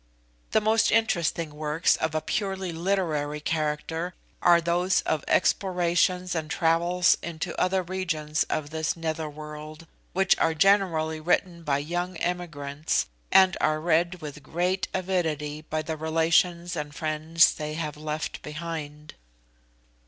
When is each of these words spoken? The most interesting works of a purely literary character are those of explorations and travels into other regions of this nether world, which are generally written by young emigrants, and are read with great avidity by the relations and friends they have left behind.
The 0.49 0.61
most 0.61 0.91
interesting 0.91 1.53
works 1.53 1.95
of 1.95 2.15
a 2.15 2.21
purely 2.21 2.71
literary 2.71 3.39
character 3.39 4.15
are 4.41 4.59
those 4.59 5.01
of 5.01 5.23
explorations 5.27 6.33
and 6.33 6.49
travels 6.49 7.19
into 7.21 7.55
other 7.61 7.83
regions 7.83 8.41
of 8.49 8.71
this 8.71 8.97
nether 8.97 9.29
world, 9.29 9.85
which 10.13 10.35
are 10.39 10.55
generally 10.55 11.19
written 11.19 11.61
by 11.61 11.77
young 11.77 12.17
emigrants, 12.17 13.05
and 13.31 13.55
are 13.61 13.79
read 13.79 14.23
with 14.23 14.41
great 14.41 14.87
avidity 14.91 15.61
by 15.69 15.83
the 15.83 15.95
relations 15.97 16.75
and 16.75 16.95
friends 16.95 17.53
they 17.53 17.75
have 17.75 17.95
left 17.95 18.41
behind. 18.41 19.13